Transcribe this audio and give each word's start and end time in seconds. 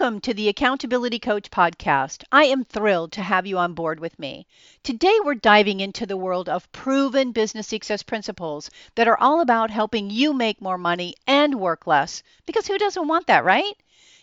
Welcome 0.00 0.20
to 0.22 0.32
the 0.32 0.48
Accountability 0.48 1.18
Coach 1.18 1.50
podcast. 1.50 2.24
I 2.32 2.44
am 2.44 2.64
thrilled 2.64 3.12
to 3.12 3.22
have 3.22 3.46
you 3.46 3.58
on 3.58 3.74
board 3.74 4.00
with 4.00 4.18
me. 4.18 4.46
Today, 4.82 5.18
we're 5.22 5.34
diving 5.34 5.80
into 5.80 6.06
the 6.06 6.16
world 6.16 6.48
of 6.48 6.72
proven 6.72 7.32
business 7.32 7.66
success 7.66 8.02
principles 8.02 8.70
that 8.94 9.08
are 9.08 9.18
all 9.20 9.42
about 9.42 9.68
helping 9.68 10.08
you 10.08 10.32
make 10.32 10.62
more 10.62 10.78
money 10.78 11.16
and 11.26 11.60
work 11.60 11.86
less. 11.86 12.22
Because 12.46 12.66
who 12.66 12.78
doesn't 12.78 13.08
want 13.08 13.26
that, 13.26 13.44
right? 13.44 13.76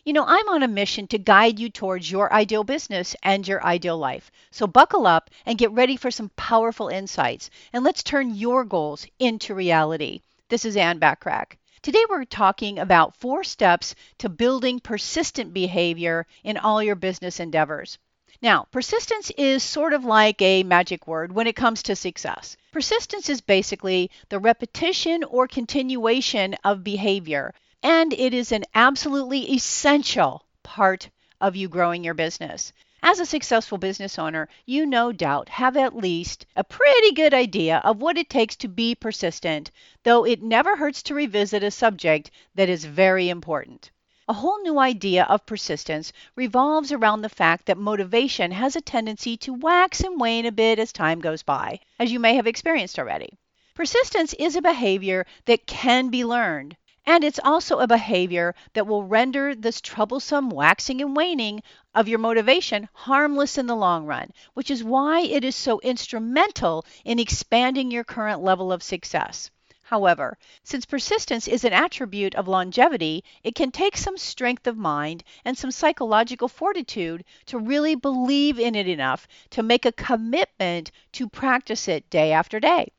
You 0.04 0.14
know, 0.14 0.26
I'm 0.26 0.50
on 0.50 0.64
a 0.64 0.68
mission 0.68 1.06
to 1.10 1.20
guide 1.20 1.60
you 1.60 1.70
towards 1.70 2.10
your 2.10 2.34
ideal 2.34 2.64
business 2.64 3.16
and 3.22 3.48
your 3.48 3.64
ideal 3.64 4.00
life. 4.00 4.32
So 4.50 4.66
buckle 4.66 5.06
up 5.06 5.30
and 5.46 5.60
get 5.60 5.72
ready 5.74 5.96
for 5.96 6.10
some 6.10 6.32
powerful 6.36 6.88
insights. 6.88 7.52
And 7.72 7.84
let's 7.84 8.02
turn 8.02 8.34
your 8.34 8.66
goals 8.66 9.06
into 9.20 9.54
reality. 9.54 10.22
This 10.50 10.66
is 10.66 10.76
Ann 10.76 11.00
Bachrach. 11.00 11.56
Today, 11.88 12.04
we're 12.10 12.26
talking 12.26 12.80
about 12.80 13.16
four 13.16 13.46
steps 13.46 13.96
to 14.18 14.28
building 14.28 14.82
persistent 14.82 15.54
behavior 15.54 16.28
in 16.44 16.58
all 16.58 16.84
your 16.84 16.98
business 16.98 17.40
endeavors. 17.40 17.98
Now, 18.42 18.68
persistence 18.72 19.32
is 19.38 19.64
sort 19.64 19.94
of 19.94 20.04
like 20.04 20.42
a 20.42 20.64
magic 20.64 21.08
word 21.08 21.32
when 21.32 21.48
it 21.48 21.56
comes 21.56 21.84
to 21.84 21.96
success. 21.96 22.58
Persistence 22.74 23.30
is 23.30 23.40
basically 23.40 24.12
the 24.28 24.38
repetition 24.38 25.24
or 25.24 25.48
continuation 25.48 26.56
of 26.66 26.84
behavior, 26.84 27.54
and 27.82 28.12
it 28.12 28.34
is 28.34 28.52
an 28.52 28.66
absolutely 28.76 29.54
essential 29.54 30.44
part 30.64 31.10
of 31.40 31.56
you 31.56 31.70
growing 31.70 32.04
your 32.04 32.16
business. 32.16 32.74
As 33.04 33.20
a 33.20 33.26
successful 33.28 33.78
business 33.78 34.18
owner, 34.18 34.50
you 34.66 34.86
no 34.86 35.12
doubt 35.12 35.50
have 35.50 35.78
at 35.78 35.96
least 35.96 36.48
a 36.56 36.64
pretty 36.64 37.12
good 37.12 37.34
idea 37.34 37.78
of 37.84 38.02
what 38.02 38.18
it 38.18 38.28
takes 38.28 38.56
to 38.56 38.68
be 38.68 38.96
persistent, 38.96 39.70
though 40.04 40.26
it 40.26 40.42
never 40.42 40.76
hurts 40.76 41.04
to 41.04 41.14
revisit 41.14 41.62
a 41.62 41.70
subject 41.70 42.32
that 42.56 42.70
is 42.70 42.86
very 42.86 43.30
important. 43.30 43.92
A 44.28 44.34
whole 44.34 44.60
new 44.64 44.80
idea 44.80 45.26
of 45.26 45.46
persistence 45.46 46.12
revolves 46.36 46.92
around 46.92 47.22
the 47.22 47.30
fact 47.30 47.68
that 47.68 47.78
motivation 47.78 48.52
has 48.52 48.76
a 48.76 48.82
tendency 48.82 49.38
to 49.38 49.54
wax 49.54 50.02
and 50.02 50.20
wane 50.20 50.48
a 50.48 50.52
bit 50.52 50.80
as 50.80 50.92
time 50.92 51.20
goes 51.20 51.44
by, 51.44 51.80
as 52.00 52.12
you 52.12 52.20
may 52.20 52.34
have 52.36 52.48
experienced 52.48 52.98
already. 52.98 53.30
Persistence 53.76 54.34
is 54.34 54.56
a 54.56 54.62
behavior 54.62 55.26
that 55.46 55.68
can 55.68 56.10
be 56.10 56.26
learned. 56.26 56.76
And 57.10 57.24
it's 57.24 57.40
also 57.42 57.80
a 57.80 57.88
behavior 57.88 58.54
that 58.74 58.86
will 58.86 59.02
render 59.02 59.56
this 59.56 59.80
troublesome 59.80 60.50
waxing 60.50 61.02
and 61.02 61.16
waning 61.16 61.64
of 61.96 62.10
your 62.10 62.20
motivation 62.20 62.90
harmless 62.92 63.58
in 63.58 63.66
the 63.66 63.78
long 63.78 64.06
run, 64.06 64.32
which 64.56 64.70
is 64.70 64.84
why 64.84 65.22
it 65.22 65.46
is 65.46 65.56
so 65.56 65.80
instrumental 65.80 66.86
in 67.06 67.18
expanding 67.18 67.92
your 67.92 68.04
current 68.04 68.44
level 68.44 68.74
of 68.74 68.84
success. 68.84 69.50
However, 69.84 70.38
since 70.64 70.86
persistence 70.86 71.48
is 71.48 71.64
an 71.64 71.72
attribute 71.72 72.36
of 72.36 72.50
longevity, 72.50 73.24
it 73.42 73.56
can 73.56 73.72
take 73.72 73.96
some 73.96 74.18
strength 74.18 74.68
of 74.68 74.76
mind 74.76 75.24
and 75.46 75.58
some 75.58 75.72
psychological 75.72 76.50
fortitude 76.50 77.24
to 77.46 77.58
really 77.58 77.96
believe 77.96 78.60
in 78.60 78.76
it 78.76 78.90
enough 78.90 79.30
to 79.52 79.64
make 79.64 79.86
a 79.86 79.94
commitment 79.94 80.92
to 81.14 81.30
practice 81.30 81.88
it 81.88 82.10
day 82.10 82.34
after 82.34 82.60
day. 82.60 82.92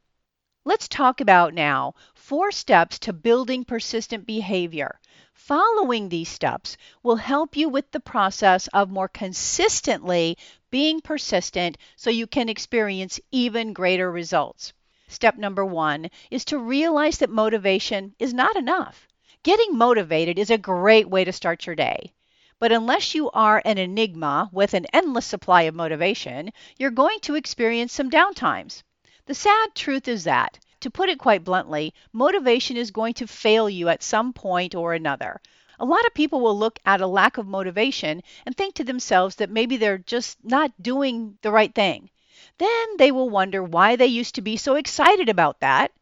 Let's 0.69 0.87
talk 0.87 1.23
about 1.23 1.55
now 1.55 1.95
four 2.15 2.53
steps 2.53 2.99
to 2.99 3.15
building 3.15 3.65
persistent 3.65 4.27
behavior. 4.27 5.01
Following 5.33 6.11
these 6.11 6.29
steps 6.29 6.77
will 7.03 7.17
help 7.17 7.57
you 7.57 7.71
with 7.71 7.91
the 7.91 8.01
process 8.01 8.67
of 8.75 8.91
more 8.91 9.09
consistently 9.09 10.37
being 10.71 11.01
persistent 11.01 11.79
so 11.97 12.11
you 12.11 12.27
can 12.27 12.51
experience 12.51 13.19
even 13.33 13.73
greater 13.73 14.13
results. 14.13 14.75
Step 15.09 15.39
number 15.39 15.65
one 15.65 16.11
is 16.31 16.45
to 16.45 16.59
realize 16.59 17.17
that 17.17 17.31
motivation 17.31 18.15
is 18.19 18.35
not 18.35 18.55
enough. 18.55 19.09
Getting 19.43 19.75
motivated 19.75 20.39
is 20.39 20.51
a 20.51 20.59
great 20.59 21.09
way 21.09 21.25
to 21.25 21.33
start 21.33 21.65
your 21.65 21.77
day. 21.77 22.13
But 22.59 22.73
unless 22.73 23.15
you 23.15 23.31
are 23.31 23.63
an 23.65 23.79
enigma 23.79 24.51
with 24.53 24.75
an 24.75 24.85
endless 24.93 25.25
supply 25.25 25.63
of 25.63 25.75
motivation, 25.75 26.53
you're 26.77 26.91
going 26.91 27.21
to 27.21 27.37
experience 27.37 27.95
some 27.95 28.11
downtimes. 28.11 28.83
The 29.29 29.35
sad 29.35 29.75
truth 29.75 30.09
is 30.09 30.25
that, 30.25 30.59
to 30.81 30.91
put 30.91 31.11
it 31.11 31.19
quite 31.19 31.45
bluntly, 31.45 31.93
motivation 32.15 32.79
is 32.79 32.91
going 32.91 33.13
to 33.13 33.27
fail 33.27 33.69
you 33.69 33.91
at 33.91 34.03
some 34.03 34.33
point 34.33 34.75
or 34.75 34.95
another. 34.95 35.43
A 35.79 35.85
lot 35.85 36.07
of 36.07 36.15
people 36.15 36.41
will 36.41 36.59
look 36.59 36.79
at 36.87 37.03
a 37.03 37.07
lack 37.07 37.37
of 37.37 37.47
motivation 37.47 38.23
and 38.47 38.57
think 38.57 38.75
to 38.77 38.85
themselves 38.85 39.35
that 39.37 39.51
maybe 39.51 39.77
they're 39.77 39.99
just 39.99 40.43
not 40.43 40.73
doing 40.81 41.37
the 41.43 41.53
right 41.53 41.75
thing. 41.75 42.09
Then 42.57 42.97
they 42.97 43.13
will 43.13 43.29
wonder 43.29 43.63
why 43.63 43.97
they 43.97 44.07
used 44.07 44.35
to 44.37 44.41
be 44.41 44.57
so 44.57 44.77
excited 44.77 45.29
about 45.29 45.61
that, 45.61 45.93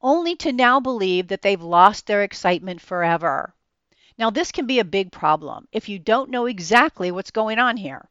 only 0.00 0.36
to 0.36 0.52
now 0.52 0.78
believe 0.78 1.26
that 1.26 1.42
they've 1.42 1.60
lost 1.60 2.06
their 2.06 2.22
excitement 2.22 2.80
forever. 2.80 3.52
Now, 4.16 4.30
this 4.30 4.52
can 4.52 4.68
be 4.68 4.78
a 4.78 4.84
big 4.84 5.10
problem 5.10 5.66
if 5.72 5.88
you 5.88 5.98
don't 5.98 6.30
know 6.30 6.46
exactly 6.46 7.10
what's 7.10 7.32
going 7.32 7.58
on 7.58 7.78
here. 7.78 8.08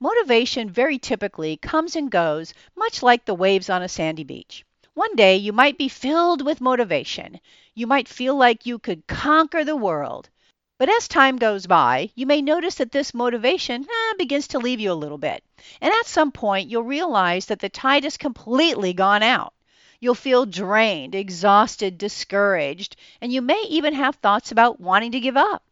Motivation 0.00 0.70
very 0.70 0.98
typically 0.98 1.56
comes 1.56 1.96
and 1.96 2.10
goes, 2.10 2.54
much 2.74 3.02
like 3.02 3.24
the 3.24 3.34
waves 3.34 3.68
on 3.68 3.82
a 3.82 3.88
sandy 3.88 4.24
beach. 4.24 4.64
One 4.94 5.14
day 5.16 5.36
you 5.36 5.52
might 5.52 5.76
be 5.76 5.88
filled 5.88 6.44
with 6.44 6.60
motivation. 6.60 7.40
You 7.74 7.86
might 7.86 8.08
feel 8.08 8.34
like 8.34 8.64
you 8.64 8.78
could 8.78 9.06
conquer 9.06 9.64
the 9.64 9.76
world. 9.76 10.30
But 10.78 10.88
as 10.88 11.08
time 11.08 11.36
goes 11.36 11.66
by, 11.66 12.10
you 12.14 12.26
may 12.26 12.42
notice 12.42 12.76
that 12.76 12.92
this 12.92 13.14
motivation 13.14 13.82
eh, 13.84 14.14
begins 14.18 14.48
to 14.48 14.58
leave 14.58 14.80
you 14.80 14.92
a 14.92 14.94
little 14.94 15.18
bit. 15.18 15.42
And 15.80 15.92
at 15.92 16.06
some 16.06 16.32
point, 16.32 16.68
you'll 16.68 16.82
realize 16.82 17.46
that 17.46 17.60
the 17.60 17.68
tide 17.68 18.04
has 18.04 18.16
completely 18.16 18.92
gone 18.92 19.22
out. 19.22 19.52
You'll 20.00 20.14
feel 20.14 20.46
drained, 20.46 21.14
exhausted, 21.14 21.98
discouraged, 21.98 22.96
and 23.20 23.32
you 23.32 23.42
may 23.42 23.62
even 23.68 23.94
have 23.94 24.16
thoughts 24.16 24.52
about 24.52 24.80
wanting 24.80 25.12
to 25.12 25.20
give 25.20 25.36
up. 25.36 25.62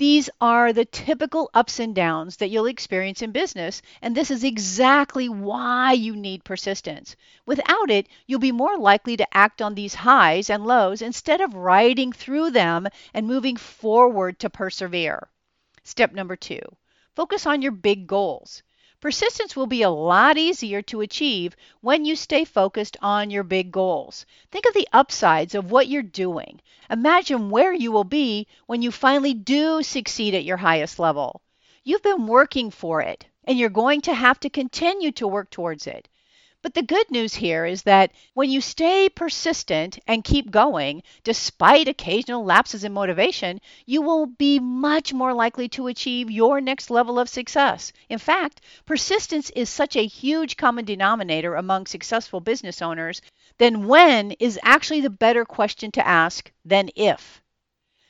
These 0.00 0.30
are 0.40 0.72
the 0.72 0.86
typical 0.86 1.50
ups 1.52 1.78
and 1.78 1.94
downs 1.94 2.38
that 2.38 2.48
you'll 2.48 2.64
experience 2.64 3.20
in 3.20 3.32
business, 3.32 3.82
and 4.00 4.16
this 4.16 4.30
is 4.30 4.44
exactly 4.44 5.28
why 5.28 5.92
you 5.92 6.16
need 6.16 6.42
persistence. 6.42 7.16
Without 7.44 7.90
it, 7.90 8.08
you'll 8.26 8.40
be 8.40 8.50
more 8.50 8.78
likely 8.78 9.18
to 9.18 9.36
act 9.36 9.60
on 9.60 9.74
these 9.74 9.96
highs 9.96 10.48
and 10.48 10.64
lows 10.64 11.02
instead 11.02 11.42
of 11.42 11.54
riding 11.54 12.14
through 12.14 12.48
them 12.48 12.88
and 13.12 13.26
moving 13.26 13.58
forward 13.58 14.38
to 14.38 14.48
persevere. 14.48 15.28
Step 15.84 16.14
number 16.14 16.34
two 16.34 16.62
focus 17.14 17.44
on 17.44 17.60
your 17.60 17.72
big 17.72 18.06
goals. 18.06 18.62
Persistence 19.02 19.54
will 19.54 19.66
be 19.66 19.82
a 19.82 19.90
lot 19.90 20.38
easier 20.38 20.80
to 20.80 21.02
achieve 21.02 21.54
when 21.82 22.06
you 22.06 22.16
stay 22.16 22.46
focused 22.46 22.96
on 23.02 23.28
your 23.28 23.44
big 23.44 23.70
goals. 23.70 24.24
Think 24.50 24.64
of 24.64 24.72
the 24.72 24.88
upsides 24.94 25.54
of 25.54 25.70
what 25.70 25.88
you're 25.88 26.02
doing. 26.02 26.62
Imagine 26.90 27.50
where 27.50 27.72
you 27.72 27.92
will 27.92 28.02
be 28.02 28.48
when 28.66 28.82
you 28.82 28.90
finally 28.90 29.32
do 29.32 29.80
succeed 29.80 30.34
at 30.34 30.44
your 30.44 30.56
highest 30.56 30.98
level. 30.98 31.40
You've 31.84 32.02
been 32.02 32.26
working 32.26 32.72
for 32.72 33.00
it, 33.00 33.26
and 33.44 33.56
you're 33.56 33.68
going 33.68 34.00
to 34.02 34.14
have 34.14 34.40
to 34.40 34.50
continue 34.50 35.12
to 35.12 35.28
work 35.28 35.50
towards 35.50 35.86
it. 35.86 36.08
But 36.62 36.74
the 36.74 36.82
good 36.82 37.10
news 37.10 37.36
here 37.36 37.64
is 37.64 37.84
that 37.84 38.10
when 38.34 38.50
you 38.50 38.60
stay 38.60 39.08
persistent 39.08 39.98
and 40.06 40.22
keep 40.24 40.50
going, 40.50 41.02
despite 41.24 41.88
occasional 41.88 42.44
lapses 42.44 42.84
in 42.84 42.92
motivation, 42.92 43.60
you 43.86 44.02
will 44.02 44.26
be 44.26 44.58
much 44.58 45.14
more 45.14 45.32
likely 45.32 45.68
to 45.70 45.86
achieve 45.86 46.30
your 46.30 46.60
next 46.60 46.90
level 46.90 47.18
of 47.18 47.30
success. 47.30 47.92
In 48.10 48.18
fact, 48.18 48.60
persistence 48.84 49.48
is 49.50 49.70
such 49.70 49.96
a 49.96 50.06
huge 50.06 50.58
common 50.58 50.84
denominator 50.84 51.54
among 51.54 51.86
successful 51.86 52.40
business 52.40 52.82
owners, 52.82 53.22
then 53.60 53.86
when 53.86 54.30
is 54.40 54.58
actually 54.62 55.02
the 55.02 55.10
better 55.10 55.44
question 55.44 55.90
to 55.90 56.06
ask 56.08 56.50
than 56.64 56.88
if. 56.96 57.42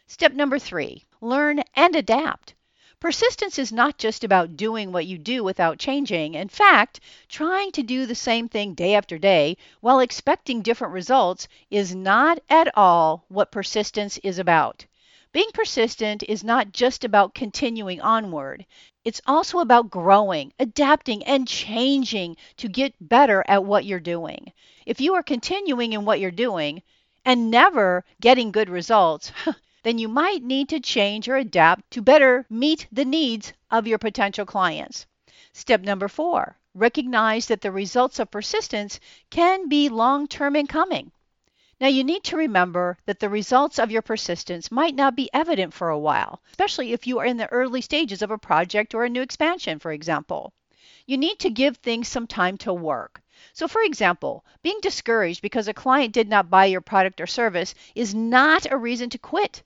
Step 0.06 0.32
number 0.32 0.60
three 0.60 1.04
learn 1.20 1.60
and 1.74 1.96
adapt. 1.96 2.54
Persistence 3.00 3.58
is 3.58 3.72
not 3.72 3.98
just 3.98 4.22
about 4.22 4.56
doing 4.56 4.92
what 4.92 5.06
you 5.06 5.18
do 5.18 5.42
without 5.42 5.80
changing. 5.80 6.34
In 6.34 6.48
fact, 6.48 7.00
trying 7.28 7.72
to 7.72 7.82
do 7.82 8.06
the 8.06 8.14
same 8.14 8.48
thing 8.48 8.74
day 8.74 8.94
after 8.94 9.18
day 9.18 9.56
while 9.80 9.98
expecting 9.98 10.62
different 10.62 10.94
results 10.94 11.48
is 11.68 11.96
not 11.96 12.38
at 12.48 12.68
all 12.76 13.24
what 13.26 13.50
persistence 13.50 14.18
is 14.18 14.38
about. 14.38 14.86
Being 15.32 15.52
persistent 15.54 16.24
is 16.24 16.42
not 16.42 16.72
just 16.72 17.04
about 17.04 17.36
continuing 17.36 18.00
onward. 18.00 18.66
It's 19.04 19.20
also 19.26 19.60
about 19.60 19.88
growing, 19.88 20.52
adapting, 20.58 21.22
and 21.22 21.46
changing 21.46 22.36
to 22.56 22.68
get 22.68 22.94
better 23.00 23.44
at 23.46 23.64
what 23.64 23.84
you're 23.84 24.00
doing. 24.00 24.52
If 24.86 25.00
you 25.00 25.14
are 25.14 25.22
continuing 25.22 25.92
in 25.92 26.04
what 26.04 26.18
you're 26.18 26.32
doing 26.32 26.82
and 27.24 27.48
never 27.48 28.04
getting 28.20 28.50
good 28.50 28.68
results, 28.68 29.30
then 29.84 29.98
you 29.98 30.08
might 30.08 30.42
need 30.42 30.68
to 30.70 30.80
change 30.80 31.28
or 31.28 31.36
adapt 31.36 31.88
to 31.92 32.02
better 32.02 32.44
meet 32.50 32.88
the 32.90 33.04
needs 33.04 33.52
of 33.70 33.86
your 33.86 33.98
potential 33.98 34.44
clients. 34.44 35.06
Step 35.52 35.82
number 35.82 36.08
four 36.08 36.58
recognize 36.74 37.46
that 37.46 37.60
the 37.60 37.70
results 37.70 38.18
of 38.18 38.32
persistence 38.32 38.98
can 39.30 39.68
be 39.68 39.88
long 39.88 40.26
term 40.26 40.56
in 40.56 40.66
coming. 40.66 41.12
Now, 41.80 41.88
you 41.88 42.04
need 42.04 42.24
to 42.24 42.36
remember 42.36 42.98
that 43.06 43.20
the 43.20 43.30
results 43.30 43.78
of 43.78 43.90
your 43.90 44.02
persistence 44.02 44.70
might 44.70 44.94
not 44.94 45.16
be 45.16 45.30
evident 45.32 45.72
for 45.72 45.88
a 45.88 45.98
while, 45.98 46.42
especially 46.50 46.92
if 46.92 47.06
you 47.06 47.18
are 47.20 47.24
in 47.24 47.38
the 47.38 47.50
early 47.50 47.80
stages 47.80 48.20
of 48.20 48.30
a 48.30 48.36
project 48.36 48.94
or 48.94 49.04
a 49.04 49.08
new 49.08 49.22
expansion, 49.22 49.78
for 49.78 49.90
example. 49.90 50.52
You 51.06 51.16
need 51.16 51.38
to 51.38 51.48
give 51.48 51.78
things 51.78 52.06
some 52.06 52.26
time 52.26 52.58
to 52.58 52.74
work. 52.74 53.22
So, 53.54 53.66
for 53.66 53.80
example, 53.80 54.44
being 54.62 54.78
discouraged 54.82 55.40
because 55.40 55.68
a 55.68 55.72
client 55.72 56.12
did 56.12 56.28
not 56.28 56.50
buy 56.50 56.66
your 56.66 56.82
product 56.82 57.18
or 57.18 57.26
service 57.26 57.74
is 57.94 58.14
not 58.14 58.70
a 58.70 58.76
reason 58.76 59.08
to 59.08 59.18
quit. 59.18 59.62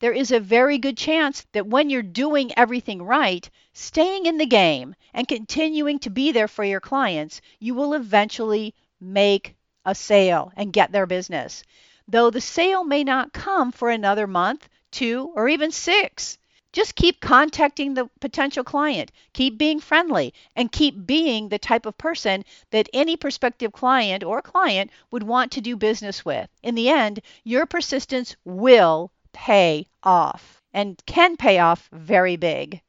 there 0.00 0.12
is 0.12 0.30
a 0.30 0.40
very 0.40 0.78
good 0.78 0.96
chance 0.96 1.44
that 1.52 1.66
when 1.66 1.90
you're 1.90 2.02
doing 2.02 2.50
everything 2.56 3.02
right, 3.02 3.50
staying 3.74 4.24
in 4.24 4.38
the 4.38 4.46
game 4.46 4.94
and 5.12 5.28
continuing 5.28 5.98
to 5.98 6.08
be 6.08 6.32
there 6.32 6.48
for 6.48 6.64
your 6.64 6.80
clients, 6.80 7.42
you 7.58 7.74
will 7.74 7.92
eventually 7.92 8.74
make 8.98 9.54
a 9.84 9.94
sale 9.94 10.52
and 10.56 10.72
get 10.72 10.92
their 10.92 11.06
business. 11.06 11.62
Though 12.06 12.30
the 12.30 12.40
sale 12.40 12.84
may 12.84 13.04
not 13.04 13.32
come 13.32 13.72
for 13.72 13.90
another 13.90 14.26
month, 14.26 14.68
two, 14.90 15.32
or 15.34 15.48
even 15.48 15.70
six. 15.70 16.38
Just 16.72 16.94
keep 16.94 17.20
contacting 17.20 17.94
the 17.94 18.10
potential 18.20 18.62
client, 18.62 19.10
keep 19.32 19.56
being 19.56 19.80
friendly, 19.80 20.34
and 20.54 20.70
keep 20.70 21.06
being 21.06 21.48
the 21.48 21.58
type 21.58 21.86
of 21.86 21.96
person 21.96 22.44
that 22.70 22.90
any 22.92 23.16
prospective 23.16 23.72
client 23.72 24.22
or 24.22 24.42
client 24.42 24.90
would 25.10 25.22
want 25.22 25.52
to 25.52 25.62
do 25.62 25.76
business 25.76 26.24
with. 26.24 26.48
In 26.62 26.74
the 26.74 26.90
end, 26.90 27.20
your 27.42 27.64
persistence 27.64 28.36
will 28.44 29.10
pay 29.32 29.86
off 30.02 30.62
and 30.72 31.02
can 31.06 31.36
pay 31.36 31.58
off 31.58 31.88
very 31.90 32.36
big. 32.36 32.82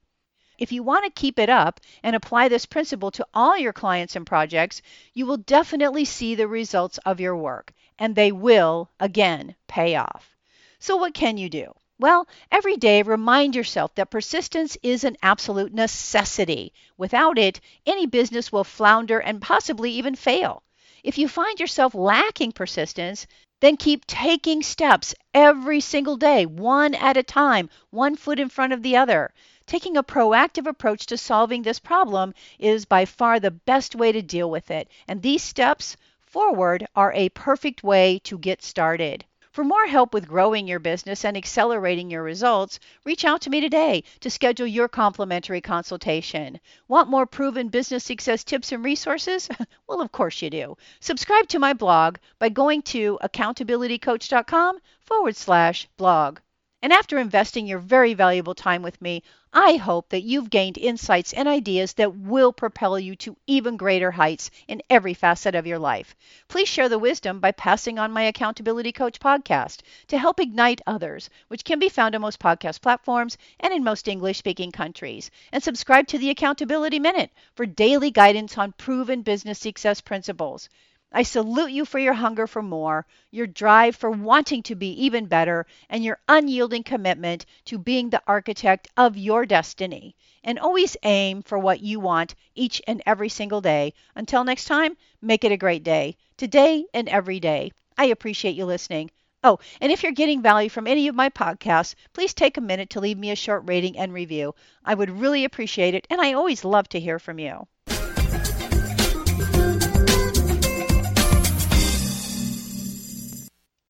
If 0.59 0.73
you 0.73 0.83
want 0.83 1.05
to 1.05 1.21
keep 1.21 1.39
it 1.39 1.49
up 1.49 1.79
and 2.03 2.17
apply 2.17 2.49
this 2.49 2.65
principle 2.65 3.11
to 3.11 3.25
all 3.33 3.57
your 3.57 3.71
clients 3.71 4.17
and 4.17 4.27
projects, 4.27 4.81
you 5.13 5.25
will 5.25 5.37
definitely 5.37 6.03
see 6.03 6.35
the 6.35 6.49
results 6.49 6.97
of 7.05 7.21
your 7.21 7.37
work, 7.37 7.71
and 7.97 8.13
they 8.13 8.33
will, 8.33 8.91
again, 8.99 9.55
pay 9.67 9.95
off. 9.95 10.35
So, 10.77 10.97
what 10.97 11.13
can 11.13 11.37
you 11.37 11.49
do? 11.49 11.73
Well, 11.97 12.27
every 12.51 12.75
day 12.75 13.01
remind 13.03 13.55
yourself 13.55 13.95
that 13.95 14.09
persistence 14.09 14.77
is 14.83 15.05
an 15.05 15.15
absolute 15.23 15.73
necessity. 15.73 16.73
Without 16.97 17.37
it, 17.37 17.61
any 17.85 18.05
business 18.05 18.51
will 18.51 18.65
flounder 18.65 19.19
and 19.19 19.41
possibly 19.41 19.91
even 19.91 20.15
fail. 20.15 20.63
If 21.03 21.17
you 21.17 21.29
find 21.29 21.57
yourself 21.57 21.95
lacking 21.95 22.51
persistence, 22.51 23.27
then 23.59 23.75
keep 23.77 24.05
taking 24.07 24.63
steps 24.63 25.13
every 25.33 25.79
single 25.79 26.15
day, 26.17 26.45
one 26.45 26.95
at 26.95 27.17
a 27.17 27.23
time, 27.23 27.69
one 27.89 28.15
foot 28.15 28.39
in 28.39 28.49
front 28.49 28.73
of 28.73 28.81
the 28.81 28.95
other. 28.95 29.33
Taking 29.65 29.97
a 29.97 30.03
proactive 30.03 30.65
approach 30.65 31.05
to 31.07 31.17
solving 31.17 31.61
this 31.61 31.79
problem 31.79 32.33
is 32.57 32.85
by 32.85 33.05
far 33.05 33.39
the 33.39 33.51
best 33.51 33.95
way 33.95 34.11
to 34.11 34.21
deal 34.21 34.49
with 34.49 34.71
it, 34.71 34.87
and 35.07 35.21
these 35.21 35.43
steps 35.43 35.97
forward 36.19 36.85
are 36.95 37.11
a 37.13 37.29
perfect 37.29 37.83
way 37.83 38.19
to 38.23 38.37
get 38.37 38.61
started. 38.61 39.25
For 39.51 39.63
more 39.63 39.87
help 39.87 40.13
with 40.13 40.27
growing 40.27 40.67
your 40.67 40.77
business 40.77 41.25
and 41.25 41.35
accelerating 41.35 42.11
your 42.11 42.21
results, 42.21 42.79
reach 43.03 43.25
out 43.25 43.41
to 43.41 43.49
me 43.49 43.61
today 43.61 44.03
to 44.19 44.29
schedule 44.29 44.67
your 44.67 44.87
complimentary 44.87 45.59
consultation. 45.59 46.59
Want 46.87 47.09
more 47.09 47.25
proven 47.25 47.69
business 47.69 48.03
success 48.03 48.43
tips 48.43 48.71
and 48.71 48.83
resources? 48.83 49.49
well, 49.87 50.01
of 50.01 50.11
course 50.11 50.43
you 50.43 50.51
do. 50.51 50.77
Subscribe 50.99 51.47
to 51.47 51.57
my 51.57 51.73
blog 51.73 52.17
by 52.37 52.49
going 52.49 52.83
to 52.83 53.17
accountabilitycoach.com 53.23 54.79
forward 55.01 55.35
slash 55.35 55.87
blog. 55.97 56.39
And 56.81 56.93
after 56.93 57.17
investing 57.17 57.67
your 57.67 57.79
very 57.79 58.13
valuable 58.13 58.55
time 58.55 58.81
with 58.81 59.01
me, 59.01 59.21
I 59.51 59.75
hope 59.75 60.09
that 60.09 60.23
you've 60.23 60.49
gained 60.49 60.77
insights 60.77 61.33
and 61.33 61.45
ideas 61.45 61.91
that 61.93 62.15
will 62.15 62.53
propel 62.53 62.97
you 62.97 63.17
to 63.17 63.35
even 63.47 63.75
greater 63.75 64.11
heights 64.11 64.49
in 64.65 64.81
every 64.89 65.13
facet 65.13 65.55
of 65.55 65.67
your 65.67 65.77
life. 65.77 66.15
Please 66.47 66.69
share 66.69 66.87
the 66.87 66.97
wisdom 66.97 67.41
by 67.41 67.51
passing 67.51 67.99
on 67.99 68.13
my 68.13 68.21
Accountability 68.21 68.93
Coach 68.93 69.19
podcast 69.19 69.81
to 70.07 70.17
help 70.17 70.39
ignite 70.39 70.79
others, 70.87 71.29
which 71.49 71.65
can 71.65 71.79
be 71.79 71.89
found 71.89 72.15
on 72.15 72.21
most 72.21 72.39
podcast 72.39 72.79
platforms 72.79 73.37
and 73.59 73.73
in 73.73 73.83
most 73.83 74.07
English 74.07 74.37
speaking 74.37 74.71
countries. 74.71 75.31
And 75.51 75.61
subscribe 75.61 76.07
to 76.07 76.17
the 76.17 76.29
Accountability 76.29 76.99
Minute 76.99 77.31
for 77.55 77.65
daily 77.65 78.11
guidance 78.11 78.57
on 78.57 78.71
proven 78.71 79.21
business 79.21 79.59
success 79.59 79.99
principles. 79.99 80.69
I 81.11 81.23
salute 81.23 81.71
you 81.71 81.85
for 81.85 81.97
your 81.97 82.13
hunger 82.13 82.45
for 82.45 82.61
more, 82.61 83.07
your 83.31 83.47
drive 83.47 83.95
for 83.95 84.11
wanting 84.11 84.61
to 84.63 84.75
be 84.75 85.05
even 85.05 85.25
better, 85.25 85.65
and 85.89 86.03
your 86.03 86.19
unyielding 86.27 86.83
commitment 86.83 87.47
to 87.65 87.79
being 87.79 88.11
the 88.11 88.21
architect 88.27 88.87
of 88.95 89.17
your 89.17 89.47
destiny. 89.47 90.15
And 90.43 90.59
always 90.59 90.95
aim 91.01 91.41
for 91.41 91.57
what 91.57 91.79
you 91.79 91.99
want 91.99 92.35
each 92.53 92.79
and 92.85 93.01
every 93.07 93.29
single 93.29 93.59
day. 93.59 93.93
Until 94.15 94.43
next 94.43 94.65
time, 94.65 94.95
make 95.19 95.43
it 95.43 95.51
a 95.51 95.57
great 95.57 95.83
day, 95.83 96.15
today 96.37 96.85
and 96.93 97.09
every 97.09 97.39
day. 97.39 97.71
I 97.97 98.05
appreciate 98.05 98.55
you 98.55 98.65
listening. 98.65 99.09
Oh, 99.43 99.57
and 99.81 99.91
if 99.91 100.03
you're 100.03 100.11
getting 100.11 100.43
value 100.43 100.69
from 100.69 100.85
any 100.85 101.07
of 101.07 101.15
my 101.15 101.29
podcasts, 101.29 101.95
please 102.13 102.35
take 102.35 102.57
a 102.57 102.61
minute 102.61 102.91
to 102.91 102.99
leave 102.99 103.17
me 103.17 103.31
a 103.31 103.35
short 103.35 103.63
rating 103.65 103.97
and 103.97 104.13
review. 104.13 104.53
I 104.85 104.93
would 104.93 105.09
really 105.09 105.43
appreciate 105.43 105.95
it, 105.95 106.05
and 106.09 106.21
I 106.21 106.33
always 106.33 106.63
love 106.63 106.87
to 106.89 106.99
hear 106.99 107.17
from 107.17 107.39
you. 107.39 107.67